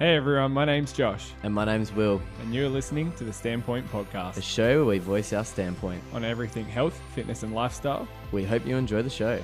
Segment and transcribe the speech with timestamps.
[0.00, 3.86] Hey everyone, my name's Josh, And my name's Will, and you're listening to the Standpoint
[3.92, 4.38] podcast.
[4.38, 6.02] a Podcast show where we voice our standpoint.
[6.14, 8.08] on everything health, fitness, and lifestyle.
[8.32, 9.38] We hope you enjoy the show.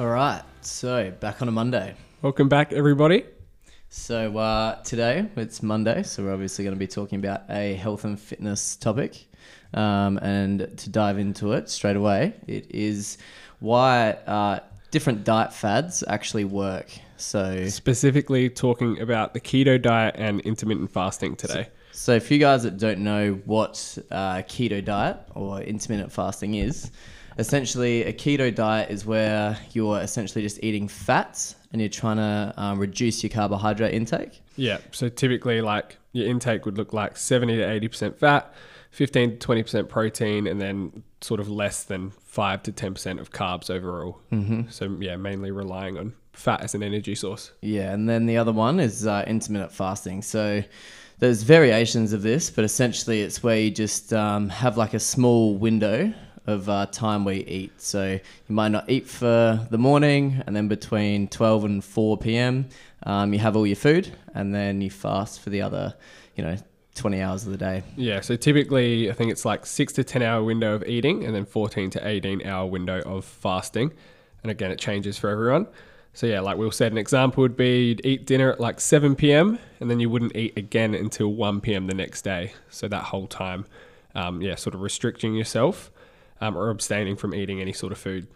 [0.00, 1.94] All right, so back on a Monday.
[2.22, 3.24] Welcome back, everybody.
[3.88, 8.02] So uh, today it's Monday, so we're obviously going to be talking about a health
[8.02, 9.28] and fitness topic.
[9.74, 13.16] Um, and to dive into it straight away, it is
[13.60, 14.58] why uh,
[14.90, 16.90] different diet fads actually work.
[17.16, 21.68] So Specifically, talking about the keto diet and intermittent fasting today.
[21.92, 26.90] So, for you guys that don't know what uh, keto diet or intermittent fasting is,
[27.38, 32.54] essentially a keto diet is where you're essentially just eating fats and you're trying to
[32.56, 34.42] um, reduce your carbohydrate intake.
[34.56, 38.52] Yeah, so typically, like your intake would look like 70 to 80% fat,
[38.90, 43.70] 15 to 20% protein, and then sort of less than 5 to 10% of carbs
[43.70, 44.20] overall.
[44.32, 44.62] Mm-hmm.
[44.70, 47.52] So, yeah, mainly relying on fat as an energy source.
[47.60, 50.22] Yeah, and then the other one is uh, intermittent fasting.
[50.22, 50.64] So,
[51.20, 55.54] there's variations of this, but essentially it's where you just um, have like a small
[55.54, 56.12] window
[56.50, 57.80] of uh, time we eat.
[57.80, 62.68] So you might not eat for the morning, and then between 12 and 4 p.m.,
[63.04, 65.94] um, you have all your food, and then you fast for the other,
[66.36, 66.56] you know,
[66.94, 67.82] 20 hours of the day.
[67.96, 71.34] Yeah, so typically I think it's like six to 10 hour window of eating and
[71.34, 73.92] then 14 to 18 hour window of fasting.
[74.42, 75.66] And again, it changes for everyone.
[76.12, 79.14] So yeah, like Will said, an example would be you'd eat dinner at like 7
[79.14, 79.58] p.m.
[79.78, 81.86] and then you wouldn't eat again until 1 p.m.
[81.86, 82.52] the next day.
[82.68, 83.66] So that whole time,
[84.14, 85.90] um, yeah, sort of restricting yourself
[86.40, 88.26] um, or abstaining from eating any sort of food.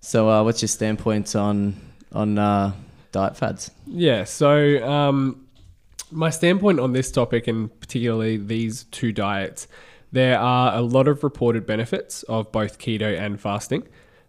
[0.00, 1.76] So, uh, what's your standpoint on
[2.12, 2.72] on uh,
[3.12, 3.70] diet fads?
[3.86, 4.24] Yeah.
[4.24, 5.46] So, um,
[6.10, 9.66] my standpoint on this topic, and particularly these two diets,
[10.12, 13.86] there are a lot of reported benefits of both keto and fasting.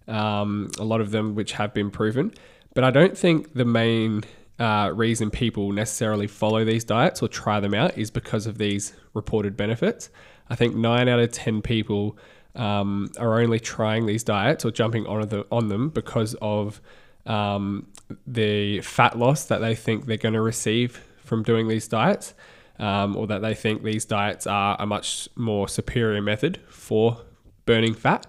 [0.08, 2.34] Um, a lot of them which have been proven,
[2.74, 4.24] but I don't think the main
[4.58, 8.94] uh, reason people necessarily follow these diets or try them out is because of these
[9.14, 10.10] reported benefits.
[10.50, 12.18] I think nine out of ten people
[12.60, 16.82] um, are only trying these diets or jumping on the on them because of
[17.26, 17.88] um,
[18.28, 22.34] the fat loss that they think they're going to receive from doing these diets,
[22.78, 27.22] um, or that they think these diets are a much more superior method for
[27.66, 28.28] burning fat.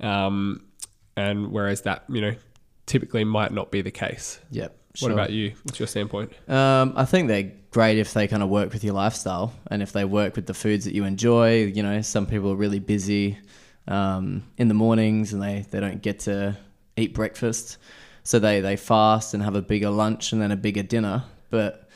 [0.00, 0.64] Um,
[1.16, 2.34] and whereas that, you know,
[2.86, 4.40] typically might not be the case.
[4.50, 4.76] Yep.
[5.00, 5.54] What about you?
[5.62, 6.32] What's your standpoint?
[6.48, 9.92] Um, I think they're great if they kind of work with your lifestyle and if
[9.92, 11.64] they work with the foods that you enjoy.
[11.64, 13.38] You know, some people are really busy
[13.88, 16.56] um, in the mornings and they, they don't get to
[16.96, 17.78] eat breakfast.
[18.22, 21.24] So they, they fast and have a bigger lunch and then a bigger dinner.
[21.50, 21.88] But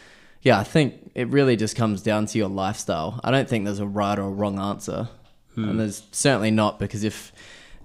[0.43, 3.21] yeah, I think it really just comes down to your lifestyle.
[3.23, 5.09] I don't think there's a right or wrong answer.
[5.57, 7.33] And there's certainly not because if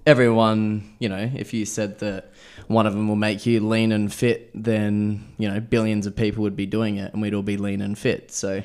[0.06, 2.30] everyone, you know, if you said that
[2.72, 6.42] one of them will make you lean and fit, then, you know, billions of people
[6.42, 8.32] would be doing it and we'd all be lean and fit.
[8.32, 8.62] So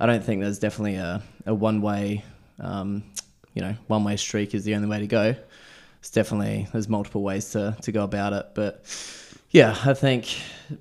[0.00, 2.24] I don't think there's definitely a, a one way,
[2.60, 3.04] um,
[3.54, 5.34] you know, one way streak is the only way to go.
[6.00, 8.46] It's definitely, there's multiple ways to, to go about it.
[8.54, 8.84] But
[9.50, 10.28] yeah, I think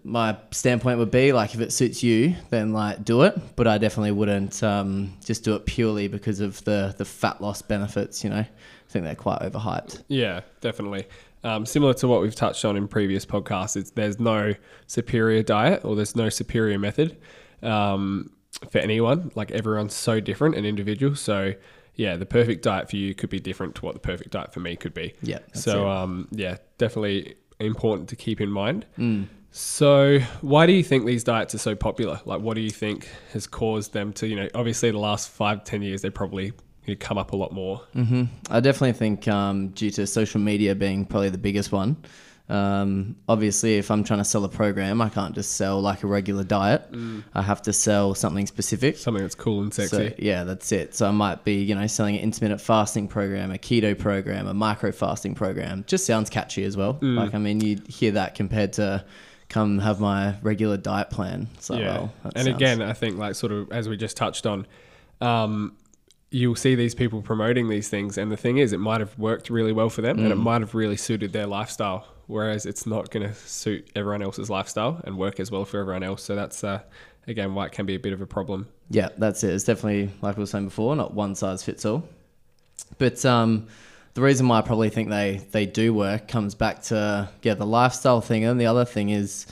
[0.04, 3.56] my standpoint would be like if it suits you, then like do it.
[3.56, 7.62] But I definitely wouldn't um, just do it purely because of the, the fat loss
[7.62, 8.46] benefits, you know.
[8.46, 10.04] I think they're quite overhyped.
[10.08, 11.08] Yeah, definitely.
[11.47, 14.53] Um, similar to what we've touched on in previous podcasts, it's, there's no
[14.88, 17.18] superior diet or there's no superior method
[17.63, 18.31] um,
[18.69, 19.31] for anyone.
[19.34, 21.16] Like everyone's so different and individual.
[21.16, 21.53] So
[21.96, 24.59] yeah, the perfect diet for you could be different to what the perfect diet for
[24.59, 25.13] me could be.
[25.22, 28.85] Yeah, So um, yeah, definitely important to keep in mind.
[29.52, 32.19] So why do you think these diets are so popular?
[32.25, 34.28] Like, what do you think has caused them to?
[34.28, 36.52] You know, obviously the last five ten years they probably
[36.88, 37.78] you know, come up a lot more.
[37.94, 41.98] hmm I definitely think um, due to social media being probably the biggest one.
[42.50, 46.08] Um, obviously, if I'm trying to sell a program, I can't just sell like a
[46.08, 46.90] regular diet.
[47.36, 48.96] I have to sell something specific.
[48.96, 49.90] Something that's cool and sexy.
[50.09, 50.96] So yeah, that's it.
[50.96, 54.53] So I might be, you know, selling an intermittent fasting program, a keto program, a
[54.53, 55.84] micro fasting program.
[55.88, 56.97] Just sounds catchy as well.
[57.02, 59.03] Like I mean, you hear that compared to
[59.50, 61.50] come have my regular diet plan.
[61.59, 61.85] So yeah.
[61.97, 64.66] well, and sounds- again, I think like sort of as we just touched on,
[65.20, 65.76] um,
[66.29, 69.50] you'll see these people promoting these things, and the thing is, it might have worked
[69.50, 72.06] really well for them, and it might have really suited their lifestyle.
[72.28, 76.03] Whereas it's not going to suit everyone else's lifestyle and work as well for everyone
[76.03, 76.22] else.
[76.24, 76.82] So that's uh,
[77.26, 78.68] again why it can be a bit of a problem.
[78.90, 79.53] yeah, that's it.
[79.53, 82.03] It's definitely like we were saying before, not one size fits all.
[82.97, 83.68] But um,
[84.14, 87.66] the reason why I probably think they they do work comes back to yeah the
[87.66, 89.47] lifestyle thing, and the other thing is.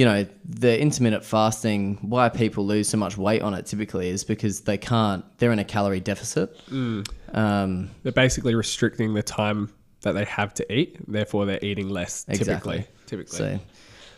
[0.00, 4.24] You know, the intermittent fasting, why people lose so much weight on it typically is
[4.24, 6.58] because they can't, they're in a calorie deficit.
[6.70, 9.70] Um, They're basically restricting the time
[10.00, 10.96] that they have to eat.
[11.06, 12.24] Therefore, they're eating less.
[12.28, 12.78] Exactly.
[12.78, 13.38] Typically, typically.
[13.38, 13.60] So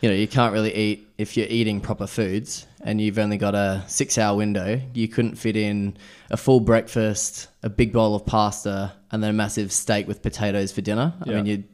[0.02, 3.54] you know, you can't really eat if you're eating proper foods and you've only got
[3.56, 4.80] a six hour window.
[4.94, 5.96] You couldn't fit in
[6.30, 10.70] a full breakfast, a big bowl of pasta, and then a massive steak with potatoes
[10.72, 11.12] for dinner.
[11.24, 11.36] I Yeah.
[11.36, 11.64] mean, you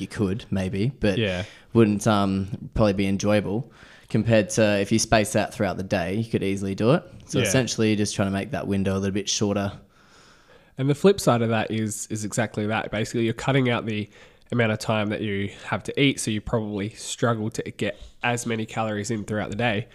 [0.00, 1.44] you could maybe, but Yeah.
[1.72, 3.70] wouldn't um, probably be enjoyable
[4.08, 6.14] compared to if you space out throughout the day.
[6.16, 7.02] You could easily do it.
[7.26, 7.44] So Yeah.
[7.44, 9.72] essentially, you're just trying to make that window a little bit shorter.
[10.78, 12.90] And the flip side of that is is exactly that.
[12.90, 14.08] Basically, you're cutting out the
[14.50, 18.46] amount of time that you have to eat, so you probably struggle to get as
[18.46, 19.86] many calories in throughout the day.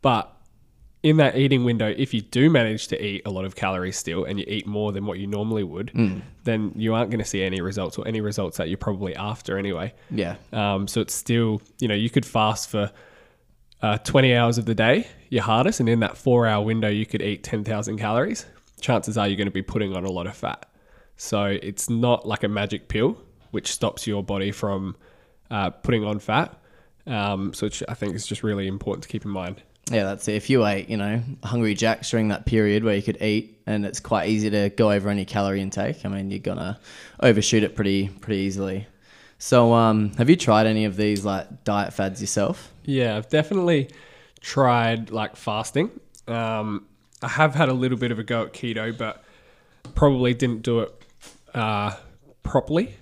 [0.00, 0.32] But
[1.08, 4.26] in that eating window, if you do manage to eat a lot of calories still
[4.26, 5.90] and you eat more than what you normally would,
[6.44, 9.56] then you aren't going to see any results or any results that you're probably after
[9.56, 9.94] anyway.
[10.10, 12.92] Yeah, Um, so it's still, you know, you could fast for
[13.80, 17.06] uh, 20 hours of the day, your hardest, and in that four hour window, you
[17.06, 18.44] could eat 10,000 calories.
[18.82, 20.66] Chances are you're going to be putting on a lot of fat.
[21.16, 23.16] So it's not like a magic pill,
[23.50, 24.94] which stops your body from
[25.50, 26.54] uh, putting on fat.
[27.06, 29.62] Um, so which I think is just really important to keep in mind.
[29.90, 30.34] Yeah, that's it.
[30.34, 33.84] If you ate, you know, Hungry Jacks during that period where you could eat, and
[33.84, 36.04] it's quite easy to go over your calorie intake.
[36.04, 36.78] I mean, you're gonna
[37.20, 38.86] overshoot it pretty pretty easily.
[39.38, 42.72] So, um, have you tried any of these like diet fads yourself?
[42.84, 43.90] Yeah, I've definitely
[44.40, 45.90] tried like fasting.
[46.26, 46.86] Um,
[47.22, 49.24] I have had a little bit of a go at keto, but
[49.94, 51.04] probably didn't do it
[51.54, 51.94] uh,
[52.42, 52.94] properly.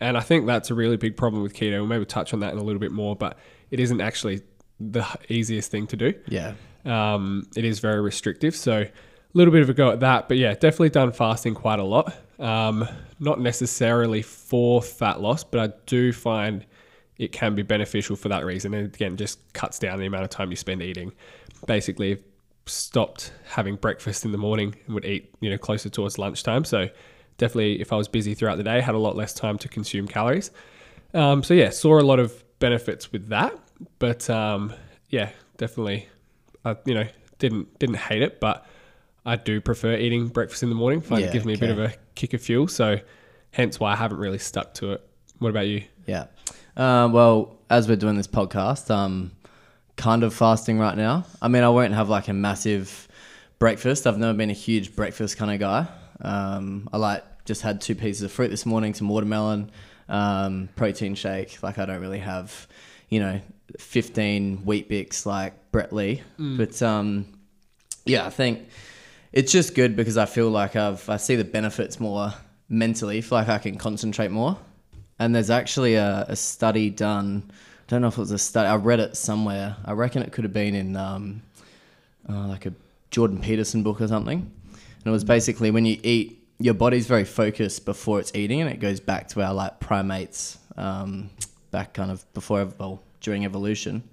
[0.00, 1.78] And I think that's a really big problem with keto.
[1.78, 3.38] We'll maybe touch on that in a little bit more, but
[3.70, 4.42] it isn't actually
[4.90, 6.14] the easiest thing to do.
[6.28, 8.56] Yeah, Um, it is very restrictive.
[8.56, 8.90] So a
[9.34, 10.28] little bit of a go at that.
[10.28, 12.14] But yeah, definitely done fasting quite a lot.
[12.38, 12.88] Um,
[13.20, 16.66] not necessarily for fat loss, but I do find
[17.18, 18.74] it can be beneficial for that reason.
[18.74, 21.12] And again, just cuts down the amount of time you spend eating.
[21.66, 22.18] Basically,
[22.66, 26.64] stopped having breakfast in the morning and would eat, you know, closer towards lunchtime.
[26.64, 26.88] So
[27.38, 30.08] definitely, if I was busy throughout the day, had a lot less time to consume
[30.08, 30.50] calories.
[31.14, 33.56] Um, so yeah, saw a lot of benefits with that,
[33.98, 34.72] but um,
[35.08, 36.08] yeah, definitely,
[36.64, 37.06] I you know
[37.38, 38.66] didn't didn't hate it, but
[39.24, 41.00] I do prefer eating breakfast in the morning.
[41.00, 42.98] Find Yeah, it gives me a bit of a kick of fuel, so
[43.50, 45.06] hence why I haven't really stuck to it.
[45.38, 45.84] What about you?
[46.06, 46.26] yeah.
[46.76, 49.32] Uh, well, as we're doing this podcast, um,
[49.96, 51.24] kind of fasting right now.
[51.42, 53.08] I mean, I won't have like a massive
[53.58, 54.06] breakfast.
[54.06, 55.86] I've never been a huge breakfast kind of guy.
[56.22, 59.70] Um, I like just had two pieces of fruit this morning, some watermelon,
[60.08, 61.62] um, protein shake.
[61.62, 62.66] Like I don't really have,
[63.12, 63.38] you know,
[63.78, 66.22] 15 Weet-Bix like Brett Lee.
[66.56, 67.26] But um,
[68.06, 68.68] yeah, I think
[69.32, 72.32] it's just good because I feel like I've I see the benefits more
[72.70, 73.20] mentally.
[73.20, 74.56] Feel like I can concentrate more.
[75.18, 77.50] And there's actually a, a study done.
[77.50, 78.66] I don't know if it was a study.
[78.66, 79.76] I read it somewhere.
[79.84, 81.42] I reckon it could have been in um,
[82.26, 82.72] uh, like a
[83.10, 84.38] Jordan Peterson book or something.
[84.40, 88.70] And it was basically when you eat, your body's very focused before it's eating, and
[88.70, 91.28] it goes back to our like primates, um,
[91.72, 94.08] back kind of before, well, during evolution.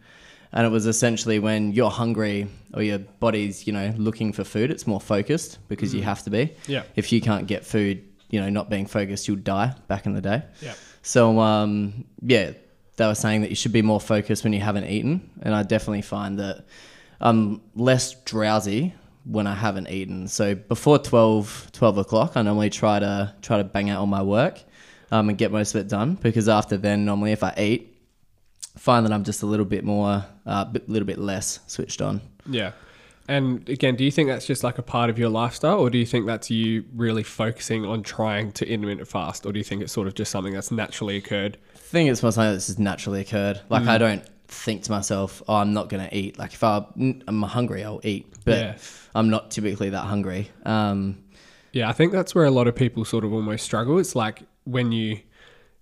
[0.52, 4.72] And it was essentially when you're hungry or your body's, you know, looking for food,
[4.72, 6.56] it's more focused because you have to be.
[6.68, 6.84] Yeah.
[6.96, 10.22] If you can't get food, you know, not being focused, you'll die back in the
[10.22, 10.42] day.
[10.60, 10.74] Yeah.
[11.04, 12.54] So um, yeah,
[12.98, 15.64] they were saying that you should be more focused when you haven't eaten, and I
[15.64, 16.66] definitely find that
[17.22, 18.94] I'm less drowsy
[19.26, 20.28] when I haven't eaten.
[20.28, 24.24] So before 12, 12 o'clock, I normally try to try to bang out all my
[24.24, 24.64] work
[25.12, 27.96] um, and get most of it done because after then, normally if I eat,
[28.78, 32.02] find that I'm just a little bit more, a uh, bit, little bit less switched
[32.02, 32.22] on.
[32.50, 32.72] Yeah.
[33.28, 36.00] And again, do you think that's just like a part of your lifestyle, or do
[36.00, 39.84] you think that's you really focusing on trying to intermittent fast, or do you think
[39.84, 41.58] it's sort of just something that's naturally occurred?
[41.76, 43.62] I think it's more something that's just naturally occurred.
[43.70, 47.44] Like I don't think to myself, "Oh, I'm not gonna eat." Like if I, I'm
[47.44, 48.78] hungry, I'll eat, but Yeah.
[49.14, 50.50] I'm not typically that hungry.
[50.66, 51.20] Um,
[51.72, 54.00] Yeah, I think that's where a lot of people sort of almost struggle.
[54.00, 55.20] It's like when you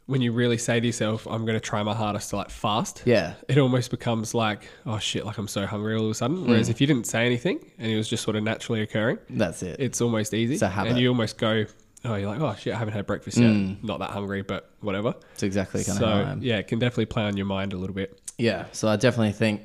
[0.05, 3.01] when you really say to yourself, "I'm going to try my hardest to like fast."
[3.05, 6.47] yeah, It almost becomes like, "Oh shit!" Like I'm so hungry all of a sudden.
[6.47, 9.61] Whereas if you didn't say anything and it was just sort of naturally occurring, that's
[9.63, 9.75] it.
[9.79, 10.53] it's almost easy.
[10.53, 10.91] It's a habit.
[10.91, 11.65] and you almost go,
[12.05, 13.51] "Oh, you're like, oh shit, I haven't had breakfast yet.
[13.83, 16.41] Not that hungry, but whatever." It's exactly kind of how I So am.
[16.41, 18.17] yeah, it can definitely play on your mind a little bit.
[18.37, 19.61] Yeah, so I definitely think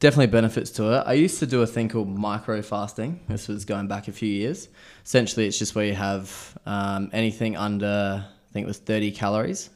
[0.00, 1.04] definitely benefits to it.
[1.06, 3.20] I used to do a thing called micro fasting.
[3.28, 4.68] This was going back a few years.
[5.04, 9.70] Essentially, it's just where you have um, anything under I think it was thirty calories,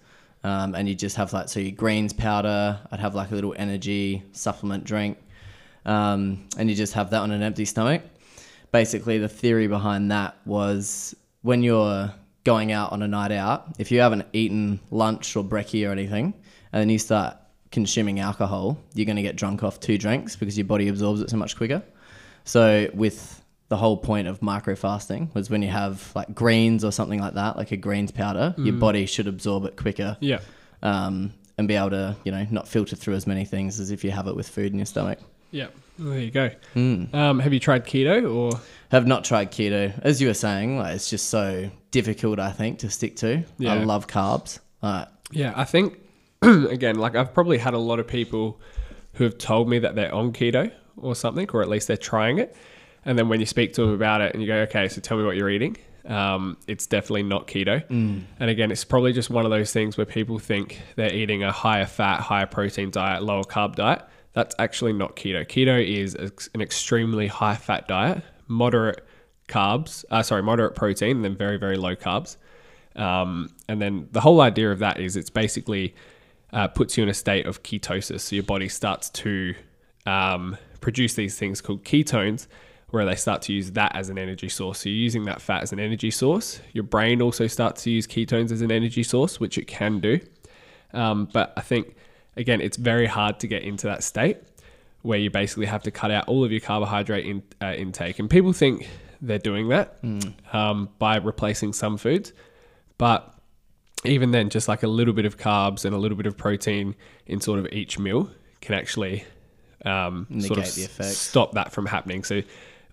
[0.44, 2.78] um, and you just have like so your greens powder.
[2.92, 5.16] I'd have like a little energy supplement drink,
[5.86, 8.02] um, and you just have that on an empty stomach.
[8.72, 12.12] Basically, the theory behind that was when you're
[12.44, 16.34] going out on a night out, if you haven't eaten lunch or brekkie or anything,
[16.74, 17.38] and then you start
[17.70, 21.30] consuming alcohol, you're going to get drunk off two drinks because your body absorbs it
[21.30, 21.82] so much quicker.
[22.44, 26.92] So with the whole point of micro fasting was when you have like greens or
[26.92, 30.16] something like that, like a greens powder, your body should absorb it quicker.
[30.20, 30.40] Yeah,
[30.82, 34.04] Um, and be able to, you know, not filter through as many things as if
[34.04, 35.18] you have it with food in your stomach.
[35.50, 35.68] Yeah.
[35.98, 36.50] There you go.
[36.74, 37.14] Mm.
[37.14, 38.60] Um, have you tried keto or?
[38.90, 39.98] Have not tried keto.
[40.02, 43.42] As you were saying, like, it's just so difficult, I think, to stick to.
[43.58, 43.72] Yeah.
[43.72, 44.58] I love carbs.
[44.82, 45.98] Uh, Yeah, I think
[46.42, 48.60] again, like I've probably had a lot of people
[49.14, 52.38] who have told me that they're on keto or something, or at least they're trying
[52.38, 52.54] it.
[53.06, 55.16] And then when you speak to them about it and you go, okay, so tell
[55.16, 57.82] me what you're eating, um, it's definitely not keto.
[58.40, 61.52] And again, it's probably just one of those things where people think they're eating a
[61.52, 64.02] higher fat, higher protein diet, lower carb diet.
[64.34, 65.46] That's actually not keto.
[65.46, 66.14] Keto is
[66.52, 69.06] an extremely high fat diet, moderate
[69.48, 72.36] carbs, uh, sorry, moderate protein, and then very, very low carbs.
[72.96, 75.94] Um, and then the whole idea of that is it's basically
[76.52, 78.20] uh, puts you in a state of ketosis.
[78.20, 79.54] So your body starts to
[80.06, 82.46] um, produce these things called ketones,
[82.90, 84.80] where they start to use that as an energy source.
[84.80, 86.60] So you're using that fat as an energy source.
[86.72, 90.20] Your brain also starts to use ketones as an energy source, which it can do.
[90.92, 91.96] Um, but I think,
[92.36, 94.38] again, it's very hard to get into that state
[95.02, 98.18] where you basically have to cut out all of your carbohydrate in, uh, intake.
[98.18, 98.88] And people think
[99.20, 99.98] they're doing that
[100.52, 102.32] um, by replacing some foods.
[102.98, 103.32] But
[104.04, 106.94] even then, just like a little bit of carbs and a little bit of protein
[107.26, 109.24] in sort of each meal can actually
[109.84, 111.18] um, sort of Negate the s- effects.
[111.18, 112.24] stop that from happening.
[112.24, 112.42] So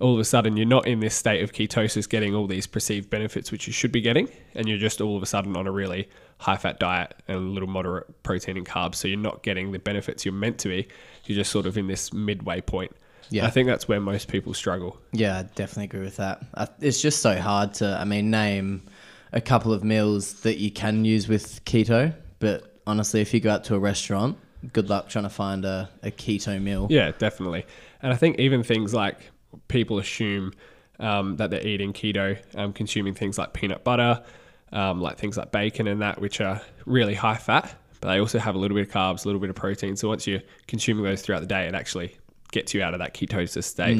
[0.03, 3.09] all of a sudden, you're not in this state of ketosis getting all these perceived
[3.09, 5.71] benefits, which you should be getting, and you're just all of a sudden on a
[5.71, 8.95] really high fat diet and a little moderate protein and carbs.
[8.95, 10.89] So you're not getting the benefits you're meant to be.
[11.23, 12.91] You're just sort of in this midway point.
[13.29, 13.47] Yeah.
[13.47, 14.99] I think that's where most people struggle.
[15.13, 16.43] Yeah, I definitely agree with that.
[16.81, 18.83] It's just so hard to, I mean, name
[19.31, 22.13] a couple of meals that you can use with keto.
[22.39, 24.37] But honestly, if you go out to a restaurant,
[24.73, 26.87] good luck trying to find a, a keto meal.
[26.89, 27.65] Yeah, definitely.
[28.01, 29.31] And I think even things like
[29.67, 30.53] people assume
[30.99, 34.23] um, that they're eating keto, um, consuming things like peanut butter,
[34.71, 38.39] um, like things like bacon and that, which are really high fat, but they also
[38.39, 39.95] have a little bit of carbs, a little bit of protein.
[39.95, 42.17] So once you're consuming those throughout the day, it actually
[42.51, 43.97] gets you out of that ketosis state.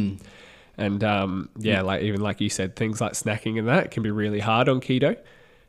[0.78, 4.12] And um, yeah, like even like you said, things like snacking and that can be
[4.12, 5.16] really hard on keto.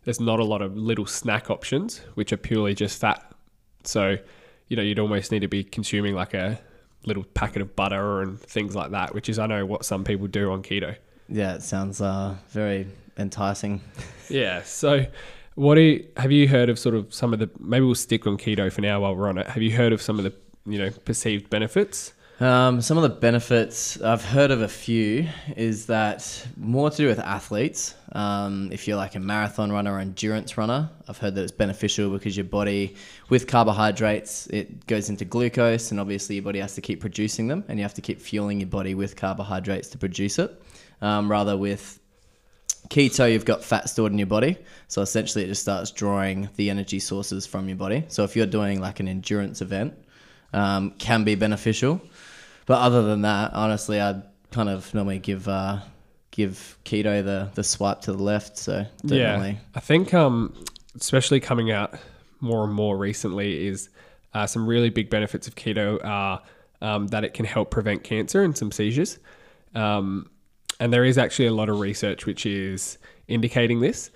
[0.04, 3.32] There's not a lot of little snack options, which are purely just fat.
[3.84, 4.16] So,
[4.68, 6.58] you know, you'd almost need to be consuming like a
[7.06, 10.26] little packet of butter and things like that, which is I know what some people
[10.26, 10.96] do on keto.
[11.28, 13.80] Yeah, it sounds uh, very enticing.
[14.30, 14.62] Yeah.
[14.62, 15.04] So,
[15.54, 16.78] what do you, have you heard of?
[16.78, 19.36] Sort of some of the maybe we'll stick on keto for now while we're on
[19.36, 19.46] it.
[19.48, 20.32] Have you heard of some of the
[20.64, 22.14] you know perceived benefits?
[22.40, 27.06] Um, some of the benefits I've heard of a few is that more to do
[27.06, 27.94] with athletes.
[28.10, 32.10] Um, if you're like a marathon runner or endurance runner, I've heard that it's beneficial
[32.10, 32.96] because your body,
[33.28, 37.62] with carbohydrates, it goes into glucose, and obviously your body has to keep producing them,
[37.68, 40.60] and you have to keep fueling your body with carbohydrates to produce it.
[41.02, 42.00] Um, rather with
[42.88, 46.68] keto, you've got fat stored in your body, so essentially it just starts drawing the
[46.68, 48.04] energy sources from your body.
[48.08, 49.94] So if you're doing like an endurance event,
[50.52, 52.00] um, can be beneficial.
[52.66, 55.80] But other than that, honestly, I'd kind of normally give uh,
[56.30, 58.56] give keto the the swipe to the left.
[58.58, 60.54] So definitely, Yeah, I think um,
[60.96, 61.94] especially coming out
[62.40, 63.88] more and more recently is
[64.34, 66.42] uh, some really big benefits of keto are
[66.80, 69.18] um, that it can help prevent cancer and some seizures.
[69.74, 70.30] Um,
[70.80, 74.10] and there is actually a lot of research which is indicating this.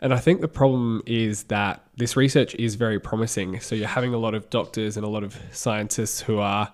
[0.00, 3.60] And I think the problem is that this research is very promising.
[3.60, 6.72] So you're having a lot of doctors and a lot of scientists who are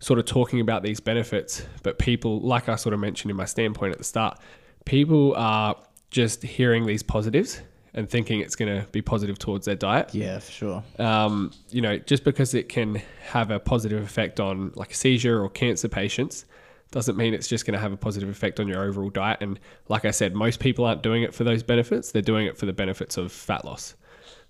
[0.00, 3.44] sort of talking about these benefits, but people, like I sort of mentioned in my
[3.44, 4.38] standpoint at the start,
[4.84, 5.76] people are
[6.10, 7.60] just hearing these positives
[7.94, 10.14] and thinking it's going to be positive towards their diet.
[10.14, 10.84] yeah, for sure.
[10.98, 15.48] Um, you know, just because it can have a positive effect on like seizure or
[15.48, 16.44] cancer patients
[16.90, 19.38] doesn't mean it's just going to have a positive effect on your overall diet.
[19.40, 22.56] And like I said, most people aren't doing it for those benefits, they're doing it
[22.56, 23.94] for the benefits of fat loss.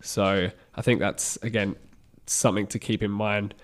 [0.02, 1.75] So I think that's, again,
[2.26, 3.55] something to keep in mind.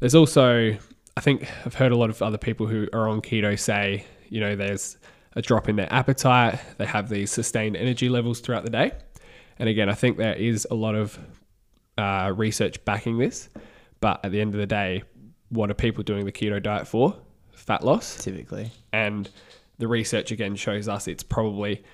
[0.00, 0.78] There's also,
[1.16, 4.40] I think I've heard a lot of other people who are on keto say, you
[4.40, 4.96] know, there's
[5.34, 8.92] a drop in their appetite, they have these sustained energy levels throughout the day.
[9.58, 11.18] And again, I think there is a lot of
[11.98, 13.48] uh, research backing this.
[14.00, 15.04] But at the end of the day,
[15.50, 17.14] what are people doing the keto diet for?
[17.52, 18.16] Fat loss.
[18.16, 19.30] Typically, And
[19.78, 21.84] the research again shows us it's probably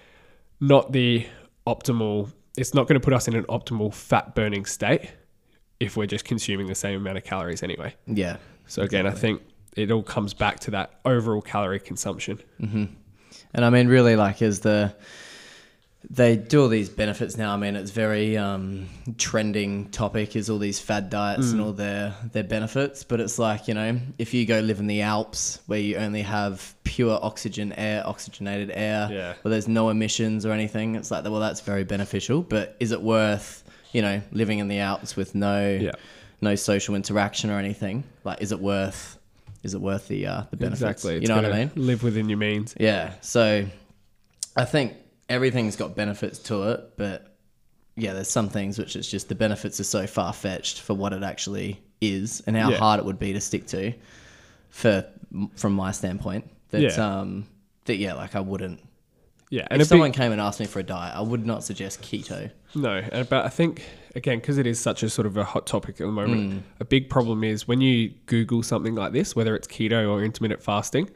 [0.61, 1.27] not the
[1.67, 5.11] optimal, it's not going to put us in an optimal fat burning state
[5.81, 7.95] if we're just consuming the same amount of calories anyway.
[8.07, 9.43] yeah, So again, I think
[9.77, 12.39] it all comes back to that overall calorie consumption.
[12.61, 14.95] and I mean, really, like is the
[16.11, 17.53] they do all these benefits now.
[17.53, 22.15] I mean, it's very um, trending topic is all these fad diets and all their
[22.33, 23.03] their benefits.
[23.05, 26.23] But it's like you know, if you go live in the Alps where you only
[26.23, 29.35] have pure oxygen air, oxygenated air, Yeah.
[29.43, 32.43] where there's no emissions or anything, it's like well, that's very beneficial.
[32.43, 35.93] But is it worth you know living in the Alps with no Yeah.
[36.41, 38.05] No social interaction or anything.
[38.25, 39.19] Like, is it worth?
[39.63, 40.83] Is it worth the uh, the benefits?
[40.83, 41.21] Exactly.
[41.21, 41.71] You know what I mean?
[41.75, 42.75] Live within your means.
[42.79, 43.13] Yeah.
[43.21, 43.67] So
[44.57, 44.95] I think
[45.29, 47.37] everything's got benefits to it, but
[47.97, 51.13] yeah, there's some things which it's just the benefits are so far fetched for what
[51.13, 52.77] it actually is and how Yeah.
[52.79, 53.93] hard it would be to stick to
[54.71, 55.05] for
[55.57, 56.49] from my standpoint.
[56.71, 57.21] That Yeah.
[57.21, 57.47] um
[57.87, 58.81] that yeah, like I wouldn't
[59.51, 61.65] Yeah, and if someone big, came and asked me for a diet, I would not
[61.65, 62.51] suggest keto.
[62.75, 63.83] no, and- but I think
[64.15, 66.59] again because it is such a sort of a hot topic at the moment, Hmm.
[66.81, 70.63] a big problem is when you Google something like this, whether it's keto or intermittent
[70.63, 71.09] fasting.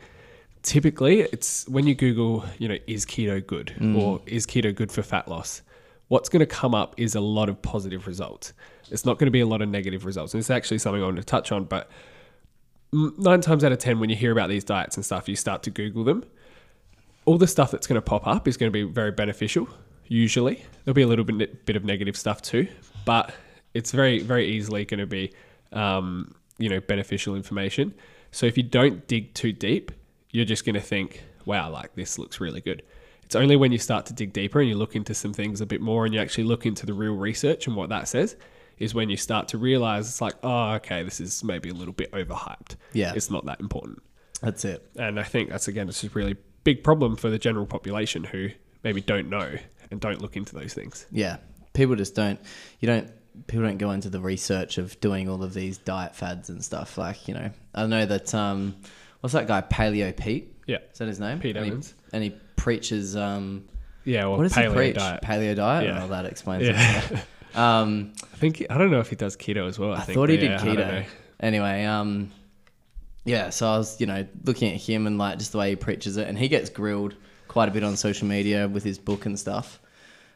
[0.62, 3.96] Typically, it's when you Google, you know, is keto good Hmm.
[3.96, 5.60] or is keto good for fat loss?
[6.08, 8.52] What's going to come up is a lot of positive results.
[8.90, 10.34] It's not going to be a lot of negative results.
[10.34, 11.90] And it's actually something I want to touch on, but
[12.92, 15.62] nine times out of 10, when you hear about these diets and stuff, you start
[15.64, 16.24] to Google them.
[17.24, 19.68] All the stuff that's going to pop up is going to be very beneficial,
[20.06, 20.64] usually.
[20.84, 22.66] There'll be a little bit, bit of negative stuff too,
[23.04, 23.32] but
[23.74, 25.32] it's very, very easily going to be,
[25.72, 27.94] um, you know, beneficial information.
[28.32, 29.92] So if you don't dig too deep,
[30.30, 32.82] you're just going to think, wow, like this looks really good.
[33.22, 35.66] It's only when you start to dig deeper and you look into some things a
[35.66, 38.36] bit more and you actually look into the real research and what that says
[38.78, 41.94] is when you start to realize it's like, oh, okay, this is maybe a little
[41.94, 42.76] bit overhyped.
[42.92, 43.12] Yeah.
[43.14, 44.02] It's not that important.
[44.40, 44.86] That's it.
[44.96, 48.48] And I think that's, again, it's just really big problem for the general population who
[48.84, 49.56] maybe don't know
[49.90, 51.06] and don't look into those things.
[51.10, 51.36] Yeah.
[51.74, 52.38] People just don't
[52.80, 53.10] you don't
[53.46, 56.98] people don't go into the research of doing all of these diet fads and stuff.
[56.98, 58.76] Like, you know, I know that um
[59.20, 60.54] what's that guy, Paleo Pete?
[60.66, 60.78] Yeah.
[60.92, 61.40] Is that his name?
[61.40, 61.94] Pete and Evans.
[62.10, 63.64] He, and he preaches um
[64.04, 64.96] Yeah, or what does paleo he preach?
[64.96, 65.22] diet.
[65.22, 65.84] Paleo diet?
[65.88, 66.04] Yeah.
[66.04, 67.02] Oh, that explains Yeah.
[67.10, 67.18] it.
[67.54, 69.92] Um I think, I don't know if he does keto as well.
[69.92, 70.82] I, I think, thought he did yeah, I don't know.
[70.84, 71.06] keto.
[71.40, 72.30] Anyway, um,
[73.24, 73.50] yeah.
[73.50, 76.16] So I was, you know, looking at him and like just the way he preaches
[76.16, 77.14] it, and he gets grilled
[77.48, 79.80] quite a bit on social media with his book and stuff.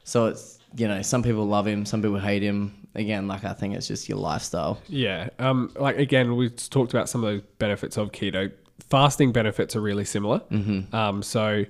[0.05, 2.89] So it's, you know, some people love him, some people hate him.
[2.95, 4.81] Again, like I think it's just your lifestyle.
[4.89, 5.29] Yeah.
[5.39, 8.51] Um, like again, we talked about some of those benefits of keto.
[8.89, 10.41] Fasting benefits are really similar.
[10.51, 10.95] Mm-hmm.
[10.95, 11.65] Um, so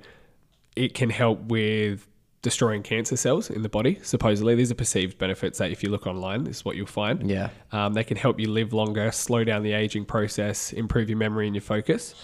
[0.77, 2.07] it can help with
[2.47, 3.99] destroying cancer cells in the body.
[4.05, 7.29] Supposedly, these are perceived benefits that if you look online, this is what you'll find.
[7.29, 7.51] Yeah.
[7.73, 11.47] Um, they can help you live longer, slow down the aging process, improve your memory
[11.47, 12.15] and your focus.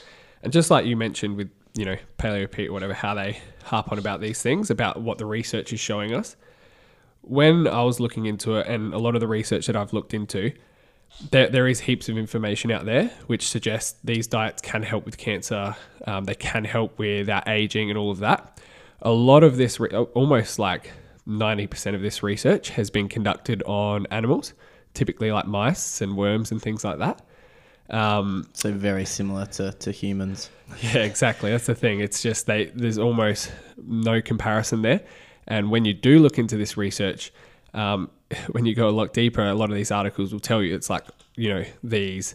[0.44, 3.90] And just like you mentioned with, you know, Paleo Pete or whatever, how they harp
[3.90, 6.36] on about these things, about what the research is showing us.
[7.22, 10.14] When I was looking into it, and a lot of the research that I've looked
[10.14, 10.52] into,
[11.32, 15.18] there, there is heaps of information out there which suggests these diets can help with
[15.18, 15.74] cancer.
[16.06, 18.60] Um, they can help with our aging and all of that.
[19.02, 20.92] A lot of this, re- almost like
[21.26, 24.54] 90% of this research has been conducted on animals,
[24.94, 27.22] typically like mice and worms and things like that.
[27.90, 30.50] Um, So very similar to, to humans.
[30.80, 31.50] yeah, exactly.
[31.50, 32.00] That's the thing.
[32.00, 33.52] It's just they there's almost
[33.84, 35.02] no comparison there.
[35.46, 37.32] And when you do look into this research,
[37.74, 38.10] um,
[38.52, 40.88] when you go a lot deeper, a lot of these articles will tell you it's
[40.88, 41.04] like
[41.36, 42.34] you know these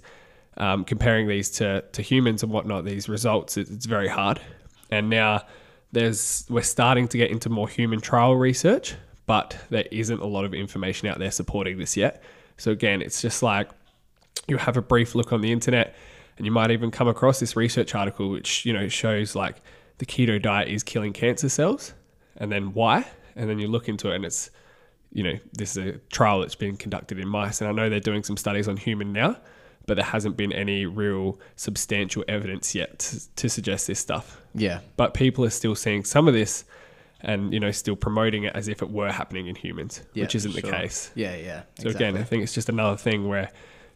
[0.57, 2.85] um, comparing these to to humans and whatnot.
[2.85, 4.39] These results, it, it's very hard.
[4.91, 5.43] And now
[5.97, 10.45] there's we're starting to get into more human trial research, but there isn't a lot
[10.45, 12.23] of information out there supporting this yet.
[12.57, 13.69] So again, it's just like
[14.47, 15.95] you have a brief look on the internet
[16.37, 19.61] and you might even come across this research article which you know shows like
[19.97, 21.93] the keto diet is killing cancer cells
[22.37, 23.05] and then why
[23.35, 24.49] and then you look into it and it's
[25.11, 27.99] you know this is a trial that's been conducted in mice and i know they're
[27.99, 29.35] doing some studies on human now
[29.87, 34.81] but there hasn't been any real substantial evidence yet to, to suggest this stuff Yeah.
[34.97, 36.63] but people are still seeing some of this
[37.21, 40.35] and you know still promoting it as if it were happening in humans Yeah, which
[40.35, 41.63] isn't for the case Yeah, yeah.
[41.79, 43.49] so again, I think it's just another thing where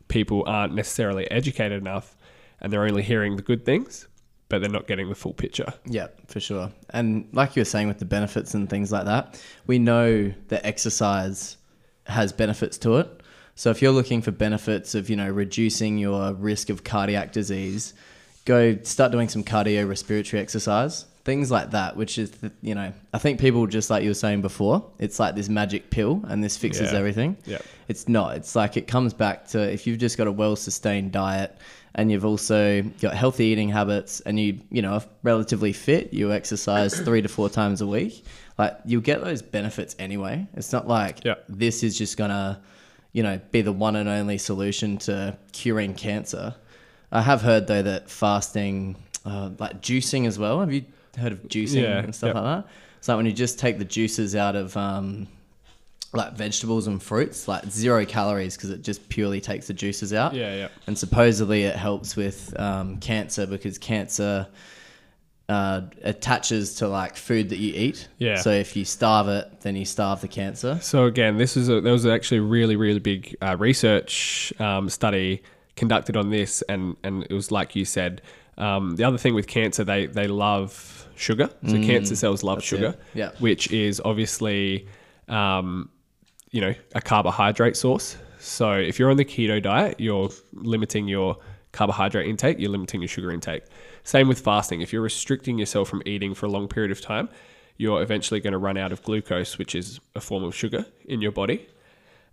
[0.08, 2.16] people aren't necessarily educated enough
[2.60, 4.08] and they're only hearing the good things,
[4.50, 5.74] but they're not getting the full picture.
[5.86, 6.72] Yeah, for sure.
[6.90, 10.66] And like you were saying with the benefits and things like that, we know that
[10.66, 11.58] exercise
[12.08, 13.21] has benefits to it.
[13.56, 17.94] So if you're looking for benefits of, you know, reducing your risk of cardiac disease,
[18.46, 23.18] go start doing some cardio respiratory exercise, things like that, which is, you know, I
[23.20, 26.58] think people just like you were saying before, it's like this magic pill and this
[26.58, 26.98] fixes Yeah.
[26.98, 27.38] everything.
[27.46, 27.60] Yeah.
[27.88, 28.36] It's not.
[28.38, 31.56] It's like it comes back to if you've just got a well sustained diet
[31.94, 36.32] and you've also got healthy eating habits and you, you know, are relatively fit, you
[36.32, 38.24] exercise three to four times a week,
[38.58, 40.48] like you'll get those benefits anyway.
[40.56, 41.36] It's not like Yeah.
[41.50, 42.60] this is just gonna,
[43.14, 46.56] you know, be the one and only solution to curing cancer.
[47.12, 48.96] I have heard though that fasting,
[49.26, 50.60] uh, like juicing as well.
[50.60, 50.86] Have you
[51.18, 52.40] heard of juicing Yeah, and stuff yeah.
[52.42, 52.72] like that?
[53.00, 55.28] It's like when you just take the juices out of um,
[56.14, 60.34] like vegetables and fruits, like zero calories because it just purely takes the juices out.
[60.34, 60.68] Yeah, yeah.
[60.88, 64.48] And supposedly it helps with um, cancer because cancer
[65.52, 68.08] uh, attaches to like food that you eat.
[68.18, 68.38] Yeah.
[68.38, 70.80] So if you starve it, then you starve the cancer.
[70.82, 74.90] So again, this is a, there was actually a really really big uh, research um,
[74.90, 75.44] study
[75.76, 78.22] conducted on this, and and it was like you said.
[78.58, 81.50] Um, the other thing with cancer, they they love sugar.
[81.68, 82.96] So cancer cells love sugar.
[83.14, 83.32] Yeah.
[83.40, 84.88] which is obviously,
[85.28, 85.90] um,
[86.52, 88.18] you know, a carbohydrate source.
[88.40, 91.38] So if you're on the keto diet, you're limiting your
[91.72, 93.64] carbohydrate intake, you're limiting your sugar intake.
[94.04, 94.82] Same with fasting.
[94.82, 97.30] If you're restricting yourself from eating for a long period of time,
[97.78, 101.22] you're eventually going to run out of glucose, which is a form of sugar in
[101.22, 101.68] your body.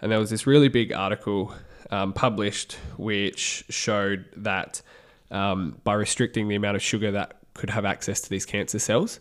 [0.00, 1.54] And there was this really big article
[1.90, 4.82] um, published which showed that
[5.30, 9.20] um, by restricting the amount of sugar that could have access to these cancer cells,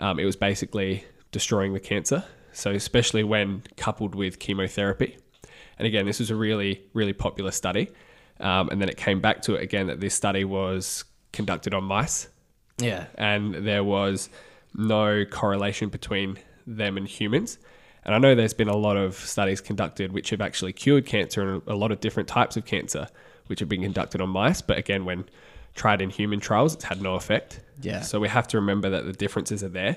[0.00, 2.24] um, it was basically destroying the cancer.
[2.52, 5.18] So, especially when coupled with chemotherapy.
[5.76, 7.90] And again, this was a really, really popular study.
[8.38, 11.84] Um, and then it came back to it again that this study was conducted on
[11.84, 12.28] mice
[12.78, 13.06] Yeah.
[13.16, 14.30] and there was
[14.74, 17.58] no correlation between them and humans.
[18.04, 21.42] And I know there's been a lot of studies conducted which have actually cured cancer
[21.42, 23.06] and a lot of different types of cancer
[23.46, 24.62] which have been conducted on mice.
[24.62, 25.24] But again, when
[25.74, 27.60] tried in human trials, it's had no effect.
[27.82, 28.00] Yeah.
[28.00, 29.96] So we have to remember that the differences are there.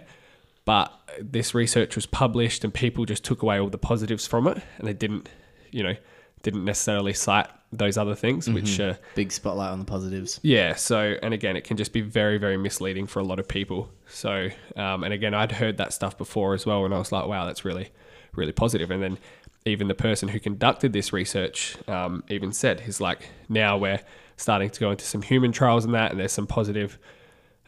[0.65, 4.61] But this research was published and people just took away all the positives from it
[4.77, 5.29] and they didn't,
[5.71, 5.95] you know,
[6.43, 10.39] didn't necessarily cite those other things, which uh, Big spotlight on the positives.
[10.41, 10.73] yeah.
[10.75, 13.91] So, and again, it can just be very, very misleading for a lot of people.
[14.07, 17.27] So, um, and again, I'd heard that stuff before as well, and I was like,
[17.27, 17.89] wow, that's really,
[18.35, 18.89] really positive.
[18.89, 19.17] And then
[19.65, 23.99] even the person who conducted this research um, even said, he's like, now we're
[24.37, 26.97] starting to go into some human trials and that, and there's some positive,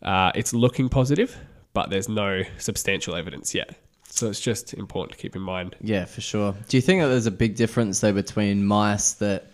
[0.01, 1.37] uh, it's looking positive,
[1.73, 3.75] but there's no substantial evidence yet.
[4.11, 5.75] So it's just important to keep in mind.
[5.81, 6.55] Yeah, for sure.
[6.67, 9.51] Do you think that there's a big difference though between mice that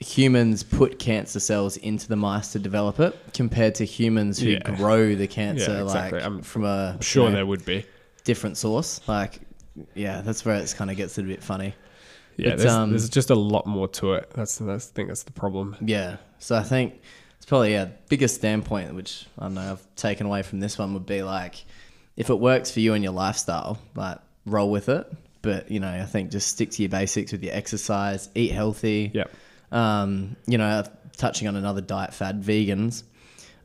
[0.00, 4.58] humans put cancer cells into the mice to develop it compared to humans who Yeah.
[4.76, 6.18] grow the cancer Yeah, exactly.
[6.18, 7.84] like I'm from a you Sure, know, there would be.
[8.24, 9.00] different source?
[9.06, 9.40] Like,
[9.94, 11.74] yeah, that's where it's kind of gets a bit funny.
[12.36, 14.30] Yeah, there's, um, there's just a lot more to it.
[14.34, 15.76] That's, that's I think that's the problem.
[15.82, 16.16] Yeah.
[16.38, 17.00] So I think
[17.36, 20.94] it's probably a biggest standpoint, which I don't know I've taken away from this one
[20.94, 21.62] would be like,
[22.16, 25.10] if it works for you and your lifestyle, like roll with it.
[25.42, 29.10] But you know, I think just stick to your basics with your exercise, eat healthy.
[29.12, 29.30] Yep.
[29.72, 30.82] Um, you know,
[31.16, 33.04] touching on another diet fad, vegans.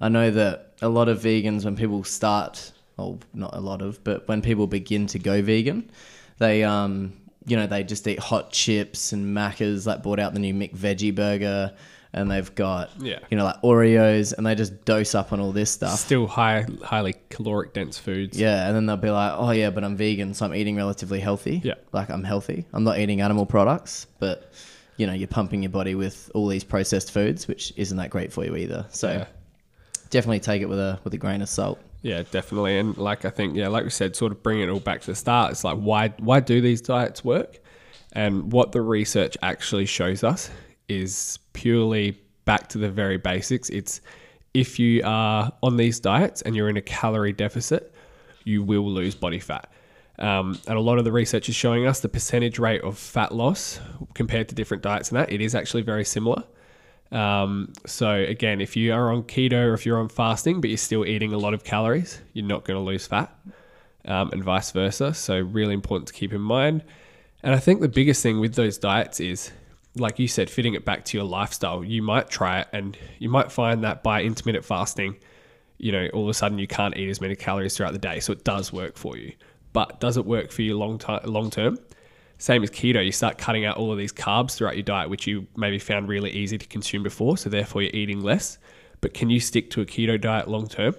[0.02, 4.04] I know that a lot of vegans, when people start, well, not a lot of,
[4.04, 5.90] but when people begin to go vegan,
[6.38, 7.14] they, um,
[7.48, 9.86] you know, they just eat hot chips and Maccas.
[9.88, 11.74] like brought out the new McVeggie burger,
[12.14, 13.20] and they've got, Yeah.
[13.30, 15.98] you know, like Oreos, and they just dose up on all this stuff.
[16.00, 18.40] Still high, highly caloric dense foods.
[18.40, 21.20] Yeah, and then they'll be like, "Oh yeah, but I'm vegan, so I'm eating relatively
[21.20, 21.62] healthy.
[21.64, 21.74] Yeah.
[21.94, 22.66] like I'm healthy.
[22.74, 24.52] I'm not eating animal products, but
[24.98, 28.32] you know, you're pumping your body with all these processed foods, which isn't that great
[28.32, 28.86] for you either.
[28.90, 29.26] So Yeah.
[30.10, 31.80] definitely take it with a with a grain of salt.
[32.02, 32.78] Yeah, definitely.
[32.78, 35.08] And like I think, yeah, like we said, sort of bring it all back to
[35.08, 35.52] the start.
[35.52, 37.60] It's like why why do these diets work?
[38.14, 40.50] And what the research actually shows us
[40.88, 43.70] is purely back to the very basics.
[43.70, 44.00] It's
[44.54, 47.94] if you are on these diets and you're in a calorie deficit,
[48.46, 49.70] you will lose body fat.
[50.18, 53.34] Um, and a lot of the research is showing us the percentage rate of fat
[53.34, 53.80] loss
[54.14, 56.44] compared to different diets and that it is actually very similar.
[57.12, 60.78] Um, so again, if you are on keto or if you're on fasting, but you're
[60.78, 63.34] still eating a lot of calories, you're not going to lose fat,
[64.06, 65.14] um, and vice versa.
[65.14, 66.84] So really important to keep in mind.
[67.44, 69.52] And I think the biggest thing with those diets is,
[69.96, 71.84] like you said, fitting it back to your lifestyle.
[71.84, 75.18] You might try it, and you might find that by intermittent fasting,
[75.78, 78.20] you know, all of a sudden you can't eat as many calories throughout the day.
[78.20, 79.34] So it does work for you.
[79.76, 81.78] But does it work for you long time, long term?
[82.38, 85.28] Same as keto, you start cutting out all of these carbs throughout your diet, which
[85.28, 87.38] you maybe found really easy to consume before.
[87.38, 88.58] So therefore, you're eating less.
[89.02, 90.96] But can you stick to a keto diet long term?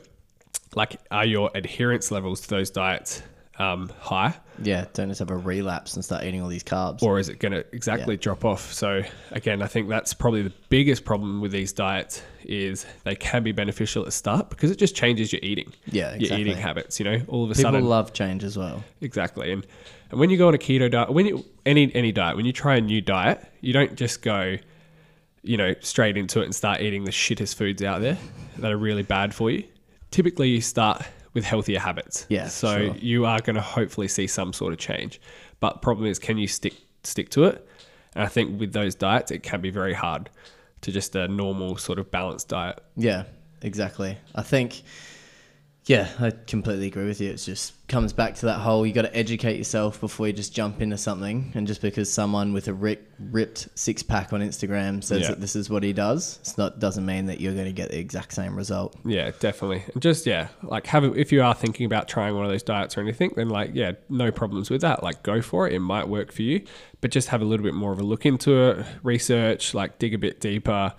[0.74, 3.22] Like, are your adherence levels to those diets
[3.58, 7.02] um, high, Yeah, don't just have a relapse and start eating all these carbs.
[7.02, 8.72] or is it going to exactly drop off?
[8.72, 13.42] So again, I think that's probably the biggest problem with these diets is they can
[13.42, 17.00] be beneficial at the start because it just changes your eating, Yeah, your eating habits.
[17.00, 18.84] You know, all of a People sudden, People love change as well.
[19.00, 19.52] Exactly.
[19.52, 19.66] And
[20.10, 22.52] and when you go on a keto diet, when you any any diet, when you
[22.52, 24.56] try a new diet, you don't just go,
[25.42, 28.16] you know, straight into it and start eating the shittest foods out there
[28.58, 29.64] that are really bad for you.
[30.12, 31.02] Typically, you start
[31.36, 32.24] with healthier habits.
[32.30, 32.96] Yeah, So sure.
[32.96, 35.20] you are going to hopefully see some sort of change.
[35.60, 36.72] But problem is, can you stick
[37.04, 37.68] stick to it?
[38.14, 40.30] And I think with those diets, it can be very hard
[40.80, 42.82] to just a normal sort of balanced diet.
[42.96, 43.24] Yeah,
[43.60, 44.16] exactly.
[44.34, 44.82] I think
[45.86, 47.30] Yeah, I completely agree with you.
[47.30, 50.52] It just comes back to that whole you got to educate yourself before you just
[50.52, 51.52] jump into something.
[51.54, 55.28] And just because someone with a rip, ripped six pack on Instagram says Yeah.
[55.28, 57.92] that this is what he does, it's not doesn't mean that you're going to get
[57.92, 58.96] the exact same result.
[59.04, 59.84] Yeah, definitely.
[59.94, 62.64] And just yeah, like have a, if you are thinking about trying one of those
[62.64, 65.04] diets or anything, then like yeah, no problems with that.
[65.04, 65.72] Like go for it.
[65.74, 66.64] It might work for you,
[67.00, 70.14] but just have a little bit more of a look into it, research, like dig
[70.14, 70.92] a bit deeper,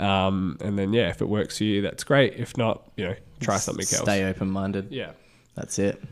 [0.00, 2.34] um, and then yeah, if it works for you, that's great.
[2.34, 4.02] If not, you know, try something else.
[4.02, 4.88] Stay open minded.
[4.90, 5.12] Yeah.
[5.54, 6.02] That's it.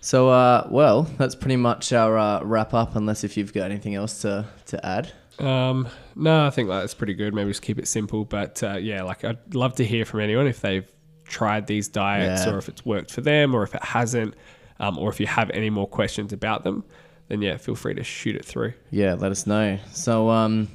[0.00, 2.94] So, uh, well, that's pretty much our uh, wrap up.
[2.96, 5.12] Unless if you've got anything else to to add.
[5.38, 7.34] Um, no, I think that's pretty good.
[7.34, 8.24] Maybe just keep it simple.
[8.24, 10.90] But uh, yeah, like I'd love to hear from anyone if they've
[11.24, 12.54] tried these diets Yeah.
[12.54, 14.34] or if it's worked for them or if it hasn't,
[14.78, 16.84] um, or if you have any more questions about them,
[17.28, 18.72] then yeah, feel free to shoot it through.
[18.90, 19.78] Yeah, let us know.
[19.92, 20.68] So, um,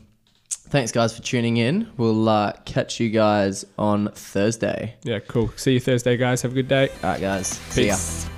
[0.72, 1.92] thanks guys for tuning in.
[1.98, 4.96] We'll uh, catch you guys on Thursday.
[5.04, 5.52] Yeah, cool.
[5.56, 6.42] See you Thursday, guys.
[6.42, 6.90] Have a good day.
[7.04, 7.48] All right, guys.
[7.48, 7.94] See ya.
[7.94, 8.30] Peace.